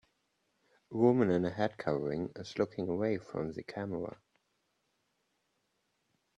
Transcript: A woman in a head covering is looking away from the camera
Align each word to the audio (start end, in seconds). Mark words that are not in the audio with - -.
A 0.91 0.97
woman 0.97 1.29
in 1.29 1.45
a 1.45 1.51
head 1.51 1.77
covering 1.77 2.31
is 2.35 2.57
looking 2.57 2.89
away 2.89 3.19
from 3.19 3.51
the 3.53 3.61
camera 3.61 4.19